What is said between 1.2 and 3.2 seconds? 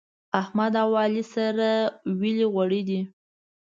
سره ويلي غوړي دي.